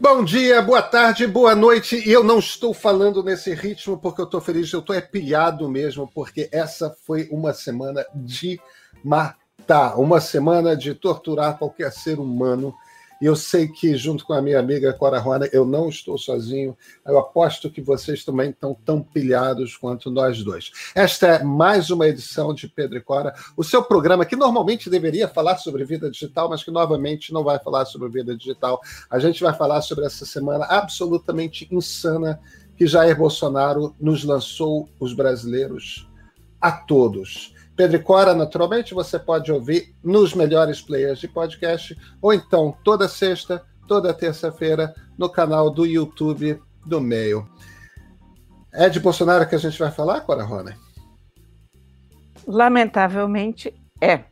[0.00, 2.02] Bom dia, boa tarde, boa noite.
[2.04, 5.68] E eu não estou falando nesse ritmo porque eu estou feliz, eu estou é pilhado
[5.68, 8.60] mesmo, porque essa foi uma semana de
[9.04, 12.74] matar, uma semana de torturar qualquer ser humano.
[13.20, 16.76] E eu sei que, junto com a minha amiga Cora Rona, eu não estou sozinho.
[17.06, 20.70] Eu aposto que vocês também estão tão pilhados quanto nós dois.
[20.94, 25.28] Esta é mais uma edição de Pedro e Cora, o seu programa que normalmente deveria
[25.28, 28.80] falar sobre vida digital, mas que novamente não vai falar sobre vida digital.
[29.10, 32.40] A gente vai falar sobre essa semana absolutamente insana
[32.76, 36.08] que Jair Bolsonaro nos lançou os brasileiros
[36.64, 37.54] a todos.
[37.76, 43.06] Pedro e Cora, naturalmente, você pode ouvir nos melhores players de podcast, ou então toda
[43.06, 47.46] sexta, toda terça-feira, no canal do YouTube do Meio.
[48.72, 50.74] É de Bolsonaro que a gente vai falar, Cora Rony?
[52.46, 54.12] Lamentavelmente, é.
[54.12, 54.24] é.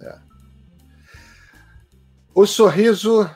[0.00, 0.18] é.
[2.34, 3.30] O sorriso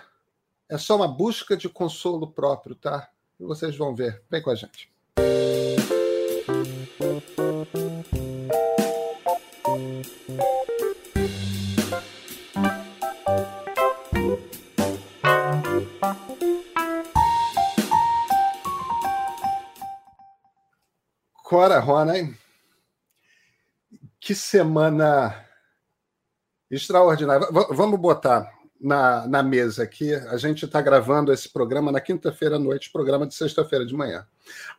[0.68, 3.09] é só uma busca de consolo próprio, tá?
[3.38, 4.20] E vocês vão ver.
[4.28, 4.90] Vem com a gente.
[21.57, 22.12] Cora Rona,
[24.21, 25.43] que semana
[26.71, 27.51] extraordinária.
[27.51, 30.13] V vamos botar na, na mesa aqui.
[30.13, 34.26] A gente está gravando esse programa na quinta-feira à noite, programa de sexta-feira de manhã.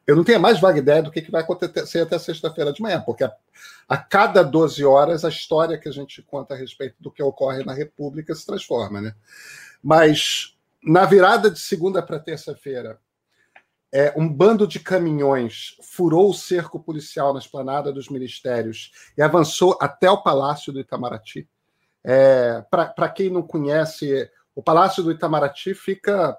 [0.06, 3.02] Eu não tenho mais vaga ideia do que, que vai acontecer até sexta-feira de manhã,
[3.03, 3.34] porque a,
[3.89, 7.66] a, cada 12 horas a história que a gente conta a respeito do que ocorre
[7.66, 9.16] na República se transforma, né?
[9.81, 13.00] Mas na virada de segunda para terça-feira,
[13.98, 19.76] é, um bando de caminhões furou o cerco policial na esplanada dos ministérios e avançou
[19.81, 21.50] até o Palácio do Itamaraty.
[22.03, 26.38] É, Para quem não conhece, o Palácio do Itamaraty fica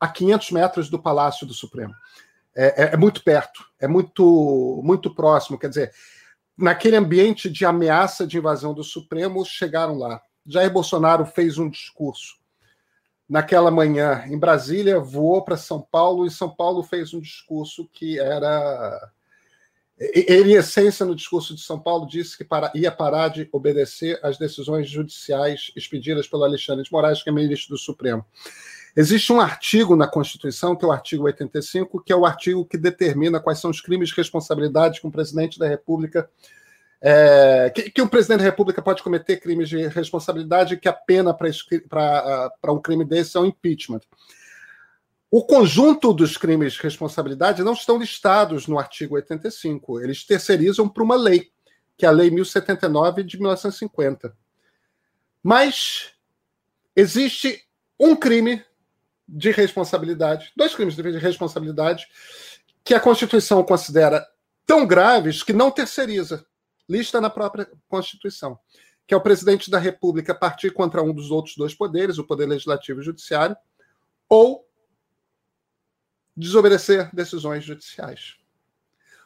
[0.00, 1.94] a 500 metros do Palácio do Supremo.
[2.56, 5.60] É, é, é muito perto, é muito, muito próximo.
[5.60, 5.92] Quer dizer,
[6.58, 10.20] naquele ambiente de ameaça de invasão do Supremo, chegaram lá.
[10.44, 12.39] Jair Bolsonaro fez um discurso
[13.30, 18.18] naquela manhã em Brasília, voou para São Paulo e São Paulo fez um discurso que
[18.18, 19.12] era.
[19.96, 24.18] Ele, em essência, no discurso de São Paulo, disse que para, ia parar de obedecer
[24.22, 28.24] às decisões judiciais expedidas pelo Alexandre de Moraes, que é ministro do Supremo.
[28.96, 32.78] Existe um artigo na Constituição, que é o artigo 85, que é o artigo que
[32.78, 36.28] determina quais são os crimes de responsabilidade que um presidente da República
[37.02, 41.34] é, que, que, um presidente da República pode cometer crimes de responsabilidade que a pena
[41.34, 44.02] para um crime desse é o impeachment.
[45.30, 50.00] O conjunto dos crimes de responsabilidade não estão listados no artigo 85.
[50.00, 51.50] Eles terceirizam para uma lei,
[51.96, 54.36] que é a Lei 1079 de 1950.
[55.42, 56.12] Mas
[56.94, 57.64] existe
[57.98, 58.62] um crime
[59.26, 62.08] de responsabilidade, dois crimes de responsabilidade,
[62.82, 64.26] que a Constituição considera
[64.66, 66.44] tão graves que não terceiriza
[66.90, 68.58] lista na própria Constituição,
[69.06, 72.46] que é o presidente da República partir contra um dos outros dois poderes, o poder
[72.46, 73.56] legislativo e judiciário,
[74.28, 74.68] ou
[76.36, 78.36] desobedecer decisões judiciais.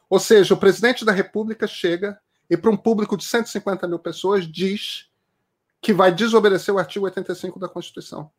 [0.08, 4.46] Ou seja, o presidente da República chega e, para um público de 150 mil pessoas,
[4.46, 5.10] diz
[5.80, 8.30] que vai desobedecer o artigo 85 da Constituição.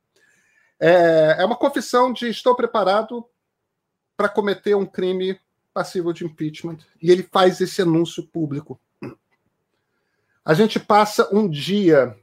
[0.80, 3.26] É, é uma confissão de estou preparado
[4.16, 5.40] para cometer um crime
[5.74, 6.78] passivo de impeachment.
[7.02, 8.80] E ele faz esse anúncio público.
[10.46, 12.16] A gente passa um dia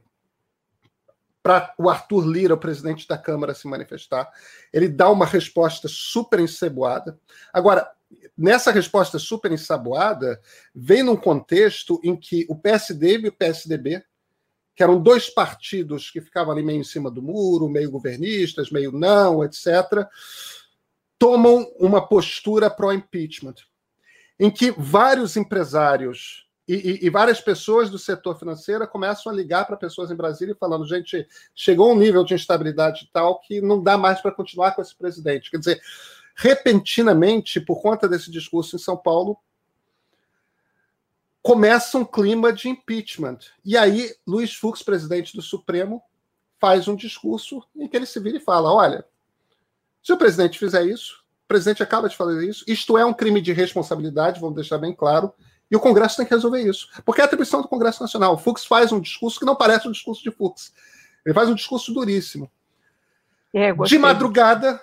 [1.42, 4.30] para o Arthur Lira, o presidente da Câmara, se manifestar.
[4.72, 7.18] Ele dá uma resposta super ensaboada.
[7.52, 7.90] Agora,
[8.38, 10.40] nessa resposta super ensaboada,
[10.72, 14.04] vem num contexto em que o PSD e o PSDB,
[14.76, 18.92] que eram dois partidos que ficavam ali meio em cima do muro, meio governistas, meio
[18.92, 20.06] não, etc.,
[21.18, 23.56] tomam uma postura pró-impeachment,
[24.38, 29.66] em que vários empresários e, e, e, várias pessoas do setor financeiro começam a ligar
[29.66, 33.98] para pessoas em Brasília falando: gente, chegou um nível de instabilidade tal que não dá
[33.98, 35.50] mais para continuar com esse presidente.
[35.50, 35.82] Quer dizer,
[36.36, 39.36] repentinamente, por conta desse discurso em São Paulo,
[41.42, 43.38] começa um clima de impeachment.
[43.64, 46.00] E aí, Luiz Fux, presidente do Supremo,
[46.60, 49.04] faz um discurso em que ele se vira e fala: olha,
[50.00, 53.40] se o presidente fizer isso, o presidente acaba de fazer isso, isto é um crime
[53.40, 55.34] de responsabilidade, vamos deixar bem claro
[55.72, 56.86] e o Congresso tem que resolver isso.
[57.02, 58.34] Porque é a atribuição do Congresso Nacional.
[58.34, 60.70] O Fux faz um discurso que não parece um discurso de Fux.
[61.24, 62.50] Ele faz um discurso duríssimo.
[63.54, 64.78] É, de madrugada,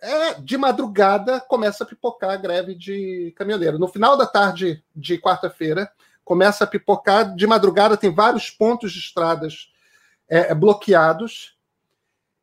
[0.00, 3.78] é, de madrugada começa a pipocar a greve de caminhoneiro.
[3.78, 5.92] No final da tarde de quarta-feira,
[6.24, 7.36] começa a pipocar.
[7.36, 9.70] De madrugada tem vários pontos de estradas
[10.26, 11.58] é, bloqueados.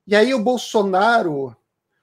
[0.05, 1.57] E aí o Bolsonaro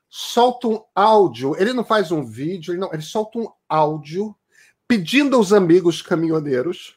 [0.09, 4.35] solta um áudio, ele não faz um vídeo, ele, não, ele solta um áudio
[4.88, 6.97] pedindo aos amigos caminhoneiros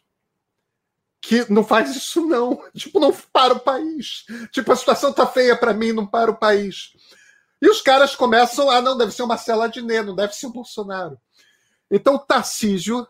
[1.22, 4.26] que não faz isso não, tipo, não para o país.
[4.52, 6.94] Tipo, a situação tá feia para mim, não para o país.
[7.62, 10.54] E os caras começam, ah, não, deve ser o Marcelo Adnet, não deve ser o
[10.54, 11.20] Bolsonaro.
[11.92, 13.06] Então, o Tarcísio,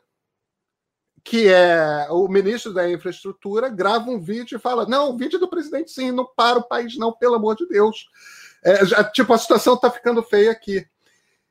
[1.23, 5.49] que é o ministro da infraestrutura, grava um vídeo e fala: não, o vídeo do
[5.49, 8.09] presidente sim, não para o país, não, pelo amor de Deus.
[8.63, 10.87] É, já, tipo, a situação está ficando feia aqui.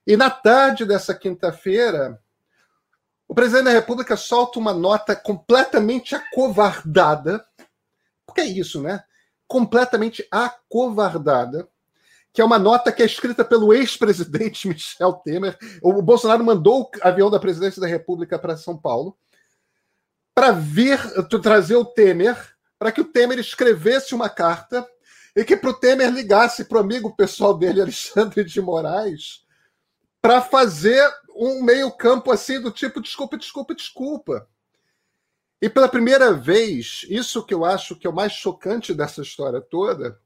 [0.07, 2.19] E na tarde dessa quinta-feira,
[3.29, 7.45] o presidente da República solta uma nota completamente acovardada,
[8.27, 9.05] porque é isso, né?
[9.47, 11.69] Completamente acovardada,
[12.33, 15.59] que é uma nota que é escrita pelo ex-presidente Michel Temer.
[15.83, 19.17] O Bolsonaro mandou o avião da presidência da República para São Paulo
[20.35, 20.99] para vir
[21.43, 22.37] trazer o Temer,
[22.79, 24.87] para que o Temer escrevesse uma carta
[25.37, 29.45] e que para o Temer ligasse para o amigo pessoal dele, Alexandre de Moraes,
[30.23, 31.05] para fazer
[31.39, 34.49] um meio-campo assim do tipo desculpa, desculpa, desculpa.
[35.63, 39.61] E pela primeira vez, isso que eu acho que é o mais chocante dessa história
[39.61, 40.19] toda,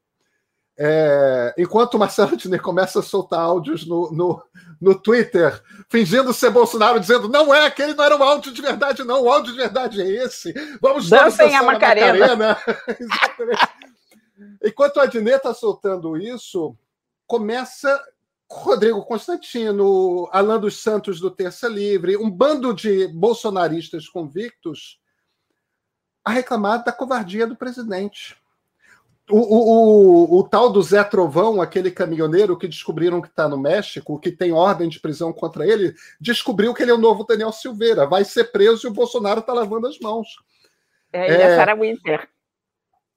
[0.77, 4.43] é, enquanto o Marcelo Diner começa a soltar áudios no, no,
[4.81, 9.05] no Twitter, fingindo ser Bolsonaro, dizendo não é, aquele não era um áudio de verdade,
[9.05, 10.53] não, o áudio de verdade é esse.
[10.81, 12.19] Vamos Dancem a Macarena.
[12.19, 12.59] Macarena.
[12.99, 13.69] Exatamente.
[14.65, 16.77] Enquanto o Adnet está soltando isso,
[17.27, 18.03] começa
[18.61, 25.01] Rodrigo Constantino, Alan dos Santos do Terça Livre, um bando de bolsonaristas convictos
[26.25, 28.37] a reclamar da covardia do presidente.
[29.31, 33.57] O, o, o, o, tal do Zé Trovão, aquele caminhoneiro que descobriram que está no
[33.57, 37.53] México, que tem ordem de prisão contra ele, descobriu que ele é o novo Daniel
[37.53, 40.29] Silveira, vai ser preso e o Bolsonaro está lavando as mãos.
[41.13, 42.29] É, ele é, é Sarah Winter.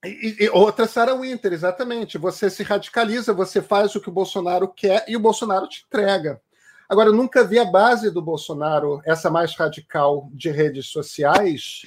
[0.08, 2.18] E, e outra Sarah Winter, exatamente.
[2.18, 6.40] Você se radicaliza, você faz o que o Bolsonaro quer e o Bolsonaro te entrega.
[6.88, 11.82] Agora, eu nunca vi a base do Bolsonaro, essa mais radical de redes sociais,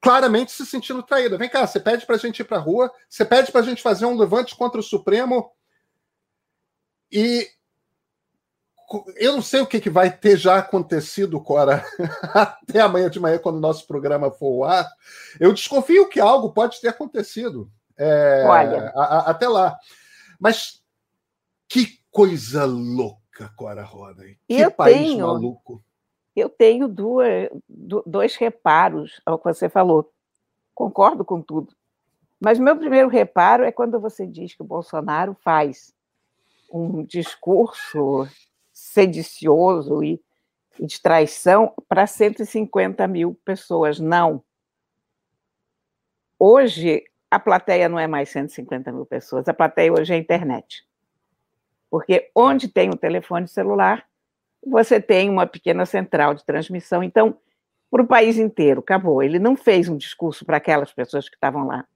[0.00, 1.38] claramente se sentindo traída.
[1.38, 3.64] Vem cá, você pede para a gente ir para a rua, você pede para a
[3.64, 5.50] gente fazer um levante contra o Supremo
[7.10, 7.48] e
[9.16, 11.84] eu não sei o que, que vai ter já acontecido, Cora,
[12.34, 14.90] até amanhã de manhã, quando o nosso programa for ao ar.
[15.38, 17.70] Eu desconfio que algo pode ter acontecido.
[17.96, 18.92] É, Olha.
[18.94, 19.76] A, a, até lá.
[20.38, 20.82] Mas
[21.68, 24.24] que coisa louca, Cora Roda.
[24.46, 25.84] Que eu país tenho, maluco.
[26.34, 27.50] Eu tenho duas,
[28.06, 30.10] dois reparos ao que você falou.
[30.74, 31.74] Concordo com tudo.
[32.40, 35.92] Mas meu primeiro reparo é quando você diz que o Bolsonaro faz
[36.72, 38.28] um discurso
[38.92, 40.20] sedicioso e,
[40.78, 43.98] e de traição para 150 mil pessoas.
[43.98, 44.42] Não.
[46.38, 50.86] Hoje, a plateia não é mais 150 mil pessoas, a plateia hoje é a internet.
[51.90, 54.06] Porque onde tem um telefone celular,
[54.64, 57.02] você tem uma pequena central de transmissão.
[57.02, 57.38] Então,
[57.90, 59.22] para o país inteiro, acabou.
[59.22, 61.86] Ele não fez um discurso para aquelas pessoas que estavam lá.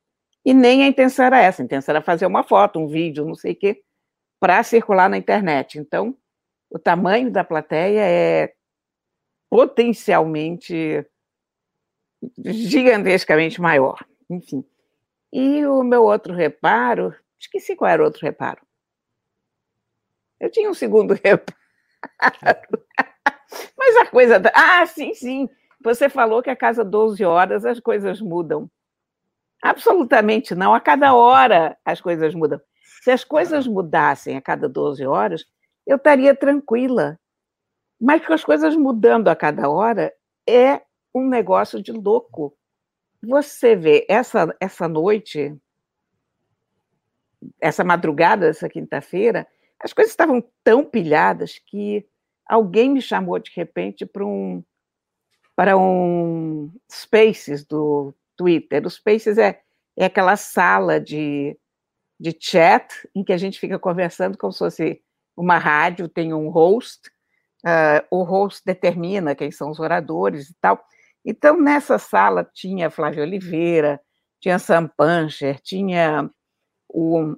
[0.44, 1.62] E nem a intenção era essa.
[1.62, 3.82] A intenção era fazer uma foto, um vídeo, não sei o quê,
[4.40, 5.78] para circular na internet.
[5.78, 6.16] Então,
[6.72, 8.54] o tamanho da plateia é
[9.50, 11.06] potencialmente
[12.46, 14.02] gigantescamente maior.
[14.30, 14.64] Enfim.
[15.30, 18.62] E o meu outro reparo, esqueci qual era o outro reparo.
[20.40, 21.58] Eu tinha um segundo reparo.
[23.76, 24.40] Mas a coisa.
[24.40, 24.50] Da...
[24.54, 25.50] Ah, sim, sim.
[25.84, 28.70] Você falou que a casa 12 horas as coisas mudam.
[29.62, 30.72] Absolutamente não.
[30.72, 32.60] A cada hora as coisas mudam.
[33.02, 35.44] Se as coisas mudassem a cada 12 horas,
[35.86, 37.18] eu estaria tranquila.
[38.00, 40.12] Mas com as coisas mudando a cada hora,
[40.48, 40.82] é
[41.14, 42.56] um negócio de louco.
[43.22, 45.56] Você vê, essa, essa noite,
[47.60, 49.46] essa madrugada, essa quinta-feira,
[49.78, 52.06] as coisas estavam tão pilhadas que
[52.46, 54.64] alguém me chamou de repente para um
[55.54, 58.86] para um Spaces do Twitter.
[58.86, 59.60] O Spaces é,
[59.96, 61.56] é aquela sala de,
[62.18, 65.02] de chat em que a gente fica conversando como se fosse
[65.36, 67.08] uma rádio tem um host,
[67.64, 70.82] uh, o host determina quem são os oradores e tal.
[71.24, 74.00] Então, nessa sala tinha Flávio Oliveira,
[74.40, 76.28] tinha Sam Pancher, tinha
[76.88, 77.36] o.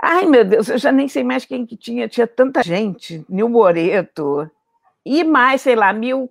[0.00, 3.48] Ai, meu Deus, eu já nem sei mais quem que tinha, tinha tanta gente, Nil
[3.48, 4.50] Moreto,
[5.04, 6.30] e mais, sei lá, mil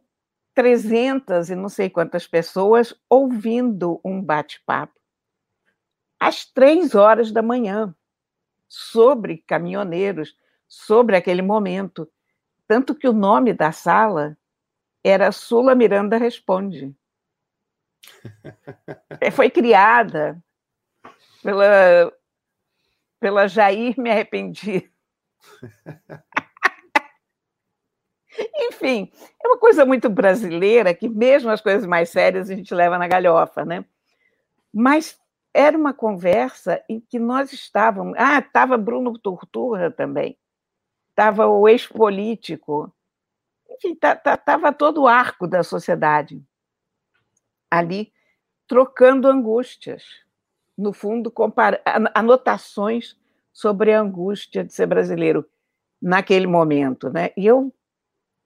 [0.53, 4.93] trezentas e não sei quantas pessoas ouvindo um bate-papo
[6.19, 7.93] às três horas da manhã
[8.67, 10.35] sobre caminhoneiros,
[10.67, 12.09] sobre aquele momento.
[12.67, 14.37] Tanto que o nome da sala
[15.03, 16.95] era Sula Miranda Responde.
[19.19, 20.41] É, foi criada
[21.41, 22.11] Pela,
[23.19, 24.91] pela Jair me arrependi.
[28.55, 29.11] Enfim,
[29.43, 33.07] é uma coisa muito brasileira que mesmo as coisas mais sérias a gente leva na
[33.07, 33.85] galhofa, né?
[34.73, 35.17] Mas
[35.55, 38.13] era uma conversa em que nós estávamos.
[38.17, 40.37] Ah, estava Bruno Torturra também,
[41.09, 42.93] estava o ex-político,
[43.69, 46.43] enfim, estava todo o arco da sociedade
[47.71, 48.11] ali
[48.67, 50.03] trocando angústias.
[50.77, 51.33] No fundo,
[52.13, 53.17] anotações
[53.53, 55.49] sobre a angústia de ser brasileiro
[56.01, 57.09] naquele momento.
[57.09, 57.29] Né?
[57.37, 57.73] E eu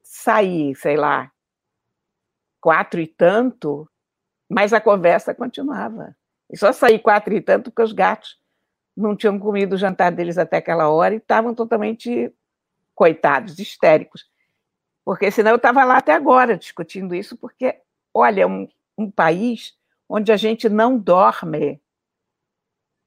[0.04, 1.32] saí, sei lá,
[2.62, 3.90] quatro e tanto,
[4.48, 6.16] mas a conversa continuava.
[6.52, 8.40] E só saí quatro e tanto porque os gatos
[8.96, 12.34] não tinham comido o jantar deles até aquela hora e estavam totalmente
[12.94, 14.30] coitados, histéricos.
[15.06, 17.80] Porque senão eu estava lá até agora discutindo isso, porque,
[18.14, 19.78] olha, é um, um país
[20.08, 21.82] onde a gente não dorme,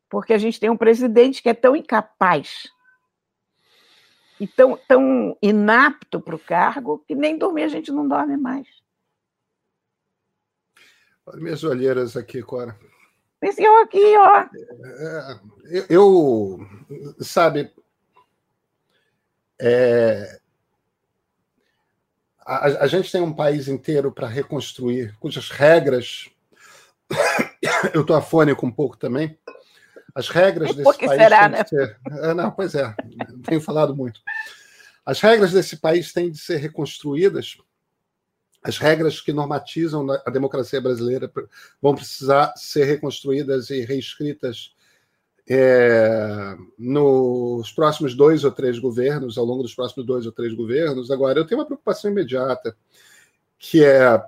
[0.09, 2.71] porque a gente tem um presidente que é tão incapaz
[4.41, 8.67] e tão, tão inapto para o cargo que nem dormir a gente não dorme mais.
[11.35, 12.77] Minhas olheiras aqui, Cora.
[13.43, 14.41] Esse eu aqui, ó.
[14.85, 17.73] É, eu, eu, sabe,
[19.61, 20.41] é,
[22.45, 26.29] a, a, gente tem um país inteiro para reconstruir, cujas regras.
[27.95, 29.39] Eu estou afônico um pouco também.
[30.15, 31.23] As regras é desse país.
[31.23, 31.65] Será, né?
[31.65, 31.97] Ser...
[32.11, 32.95] É, não, pois é,
[33.45, 34.21] tenho falado muito.
[35.07, 37.57] As regras desse país têm de ser reconstruídas.
[38.63, 41.31] As regras que normatizam a democracia brasileira
[41.81, 44.75] vão precisar ser reconstruídas e reescritas
[45.49, 51.11] é, nos próximos dois ou três governos, ao longo dos próximos dois ou três governos.
[51.11, 52.77] Agora, eu tenho uma preocupação imediata,
[53.59, 54.23] que é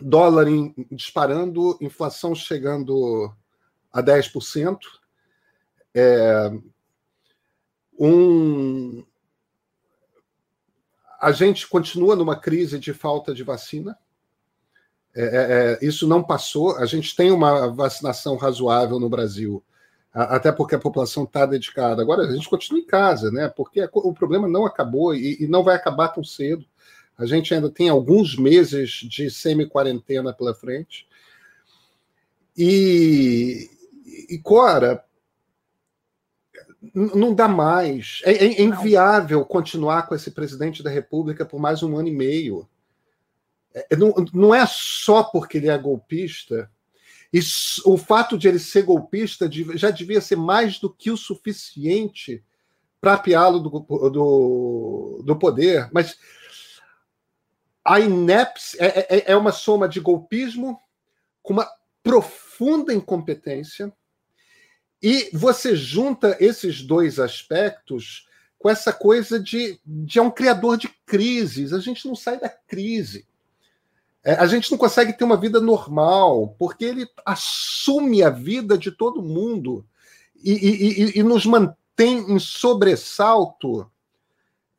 [0.00, 3.32] dólar em, disparando, inflação chegando
[3.92, 4.78] a 10%,
[5.94, 6.52] é,
[7.98, 9.02] um,
[11.26, 13.98] a gente continua numa crise de falta de vacina.
[15.12, 16.76] É, é, é isso não passou.
[16.76, 19.60] A gente tem uma vacinação razoável no Brasil
[20.12, 22.00] até porque a população está dedicada.
[22.00, 23.48] Agora, a gente continua em casa, né?
[23.48, 26.64] Porque o problema não acabou e, e não vai acabar tão cedo.
[27.18, 31.08] A gente ainda tem alguns meses de semi-quarentena pela frente.
[32.56, 33.68] E,
[34.30, 35.04] e Cora,
[36.94, 38.20] não dá mais.
[38.24, 42.68] É, é, inviável continuar com esse presidente da República por mais um ano e meio.
[43.74, 46.70] É, não, não é só porque ele é golpista
[47.32, 47.40] e
[47.84, 52.42] o fato de ele ser golpista já devia ser mais do que o suficiente
[53.00, 55.88] para apiá-lo do, do, do, poder.
[55.92, 56.18] Mas
[57.84, 60.80] a inepcia é, é, é uma soma de golpismo
[61.42, 61.68] com uma
[62.02, 63.92] profunda incompetência.
[65.02, 68.26] E você junta esses dois aspectos
[68.58, 71.72] com essa coisa de, de é um criador de crises.
[71.72, 73.26] A gente não sai da crise.
[74.24, 78.90] É, a gente não consegue ter uma vida normal, porque ele assume a vida de
[78.90, 79.86] todo mundo
[80.42, 83.88] e, e, e, e nos mantém em sobressalto.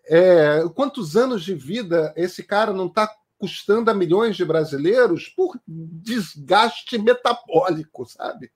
[0.06, 5.58] É, quantos anos de vida esse cara não está custando a milhões de brasileiros por
[5.66, 8.52] desgaste metabólico, sabe?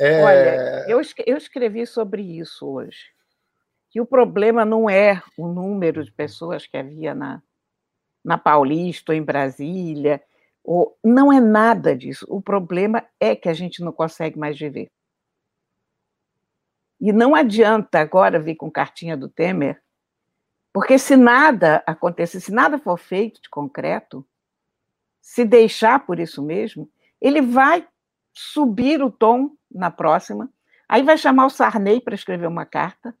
[0.00, 0.22] É...
[0.24, 3.12] Olha, eu, eu escrevi sobre isso hoje.
[3.90, 7.42] Que o problema não é o número de pessoas que havia na,
[8.24, 10.22] na Paulista ou em Brasília.
[10.64, 12.24] Ou, não é nada disso.
[12.30, 14.90] O problema é que a gente não consegue mais viver.
[16.98, 19.82] E não adianta agora vir com cartinha do Temer,
[20.72, 24.26] porque se nada acontecer, se nada for feito de concreto,
[25.20, 26.90] se deixar por isso mesmo,
[27.20, 27.86] ele vai
[28.32, 30.50] subir o tom na próxima,
[30.88, 33.14] aí vai chamar o Sarney para escrever uma carta,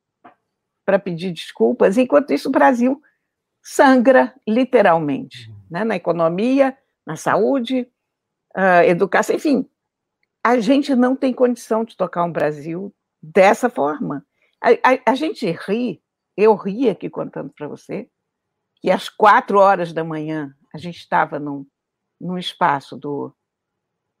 [0.84, 3.00] para pedir desculpas, enquanto isso o Brasil
[3.62, 5.84] sangra literalmente, né?
[5.84, 6.76] na economia,
[7.06, 7.86] na saúde,
[8.56, 9.68] uh, educação, enfim.
[10.42, 14.24] A gente não tem condição de tocar um Brasil dessa forma.
[14.60, 16.02] A, a, a gente ri,
[16.36, 18.08] eu ri aqui contando para você,
[18.80, 21.66] que às quatro horas da manhã a gente estava num,
[22.18, 23.34] num espaço do,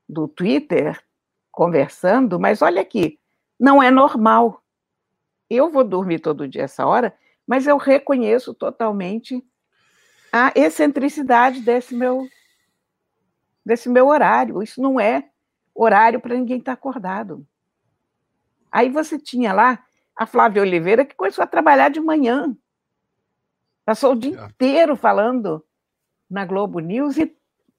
[0.08, 1.02] do Twitter
[1.50, 3.18] conversando, mas olha aqui,
[3.58, 4.62] não é normal.
[5.48, 7.14] Eu vou dormir todo dia essa hora,
[7.46, 9.44] mas eu reconheço totalmente
[10.32, 12.28] a excentricidade desse meu
[13.64, 14.62] desse meu horário.
[14.62, 15.28] Isso não é
[15.74, 17.46] horário para ninguém estar tá acordado.
[18.70, 22.56] Aí você tinha lá a Flávia Oliveira que começou a trabalhar de manhã.
[23.84, 24.44] Passou o dia é.
[24.46, 25.64] inteiro falando
[26.28, 27.36] na Globo News e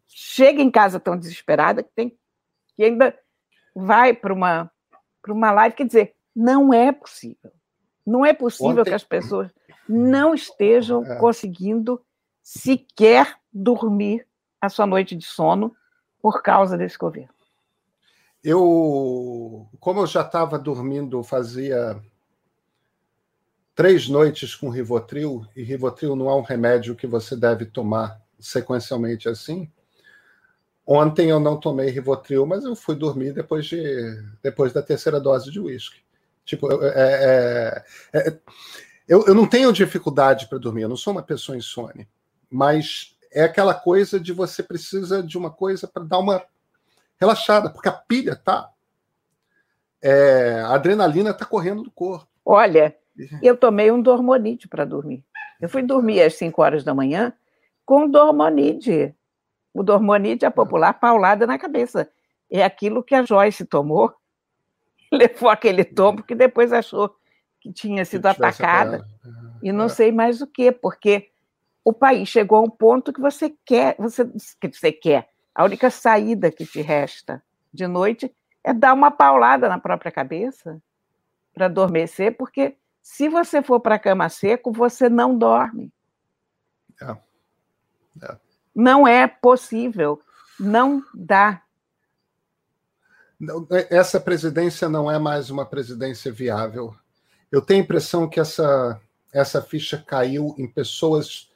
[0.08, 2.18] chega em casa tão desesperada que tem
[2.76, 3.18] que ainda
[3.76, 4.72] vai para uma
[5.22, 5.76] para uma live.
[5.76, 7.52] Quer dizer, não é possível.
[8.06, 8.86] Não é possível Ontem...
[8.86, 9.52] que as pessoas
[9.88, 11.20] não estejam é.
[11.20, 12.02] conseguindo
[12.42, 14.26] sequer dormir
[14.60, 15.76] a sua noite de sono
[16.22, 17.34] por causa desse governo.
[18.44, 22.02] Eu, como eu já estava dormindo, fazia
[23.76, 29.30] três noites com Rivotril, e Rivotril não é um remédio que você deve tomar sequencialmente
[29.30, 29.72] assim.
[30.86, 33.82] Ontem eu não tomei Rivotril, mas eu fui dormir depois, de,
[34.42, 36.00] depois da terceira dose de uísque.
[36.44, 37.84] Tipo, é,
[38.14, 38.38] é, é,
[39.08, 42.08] eu, eu não tenho dificuldade para dormir, eu não sou uma pessoa insone,
[42.50, 46.44] mas é aquela coisa de você precisa de uma coisa para dar uma
[47.20, 48.70] relaxada, porque a pilha tá.
[50.02, 52.28] É, a adrenalina está correndo do corpo.
[52.44, 52.96] Olha,
[53.42, 55.24] eu tomei um dormonide para dormir.
[55.62, 57.32] Eu fui dormir às 5 horas da manhã
[57.86, 59.16] com dormonide.
[59.74, 62.10] O dormonide é popular paulada na cabeça.
[62.50, 64.14] É aquilo que a Joyce tomou,
[65.12, 67.16] levou aquele tombo que depois achou
[67.60, 69.06] que tinha sido atacada.
[69.62, 69.90] E não é.
[69.90, 71.30] sei mais o que, porque
[71.84, 74.26] o país chegou a um ponto que você quer, você,
[74.60, 75.30] que você quer.
[75.54, 80.82] A única saída que te resta de noite é dar uma paulada na própria cabeça
[81.54, 85.92] para adormecer, porque se você for para a cama seco, você não dorme.
[87.02, 87.18] É.
[88.24, 88.38] É.
[88.74, 90.22] Não é possível,
[90.60, 91.62] não dá.
[93.72, 96.96] É, essa presidência não é mais uma presidência viável.
[97.52, 99.02] Eu tenho a impressão que essa,
[99.34, 101.50] essa ficha caiu em pessoas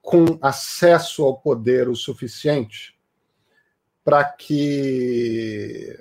[0.00, 2.96] com acesso ao poder o suficiente
[4.04, 5.98] para que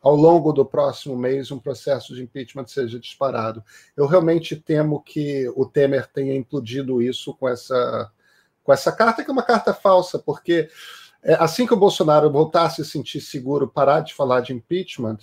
[0.00, 3.64] ao longo do próximo mês um processo de impeachment seja disparado.
[3.96, 8.10] Eu realmente temo que o Temer tenha implodido isso com essa
[8.68, 10.68] com essa carta, que é uma carta falsa, porque
[11.22, 15.16] é, assim que o Bolsonaro voltar a se sentir seguro, parar de falar de impeachment,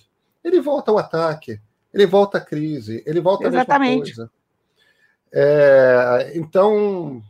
[0.43, 1.61] ele volta ao ataque,
[1.93, 4.01] ele volta à crise, ele volta Exatamente.
[4.01, 4.31] a mesma coisa.
[5.31, 7.21] É, então,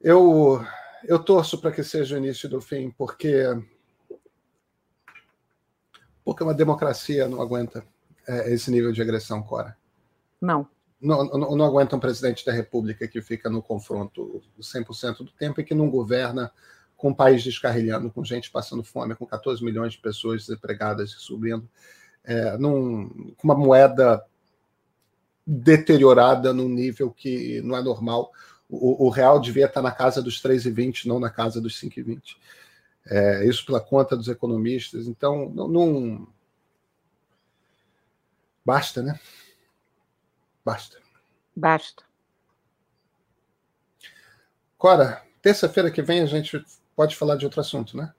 [0.00, 0.64] eu,
[1.04, 3.44] eu torço para que seja o início do fim, porque,
[6.24, 7.84] porque uma democracia não aguenta
[8.26, 9.76] é, esse nível de agressão, Cora.
[10.40, 10.66] Não
[11.00, 15.60] não, não, não aguenta um presidente da República que fica no confronto 100% do tempo
[15.60, 16.50] e que não governa
[16.96, 21.68] com o país descarrilhando, com gente passando fome, com 14 milhões de pessoas desempregadas subindo,
[22.24, 24.24] é, num, com uma moeda
[25.46, 28.32] deteriorada num nível que não é normal.
[28.68, 32.36] O, o real devia estar na casa dos 3,20, não na casa dos 5,20.
[33.08, 35.06] É, isso pela conta dos economistas.
[35.06, 36.28] Então, não, não...
[38.64, 39.20] basta, né?
[40.66, 40.98] Basta.
[41.54, 42.02] Basta.
[44.76, 46.60] Cora, terça-feira que vem a gente
[46.96, 48.12] pode falar de outro assunto, né?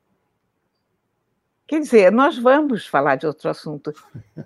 [1.67, 3.93] Quer dizer, nós vamos falar de outro assunto,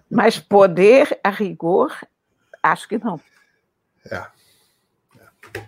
[0.09, 1.95] mas poder, a rigor,
[2.63, 3.21] acho que não.
[4.09, 4.15] É.
[4.15, 5.67] é.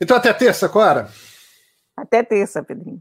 [0.00, 1.08] Então, até terça, Cora.
[1.96, 3.00] Até terça, Pedrinho.